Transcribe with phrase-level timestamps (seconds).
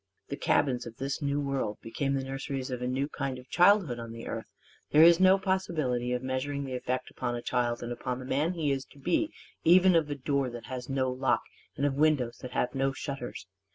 [0.29, 3.99] The cabins of this New World became the nurseries of a new kind of childhood
[3.99, 4.47] on the earth.
[4.89, 8.53] There is no possibility of measuring the effect upon a child and upon the man
[8.53, 9.31] he is to be
[9.63, 11.43] even of a door that has no lock
[11.77, 13.45] and of windows that have no shutters.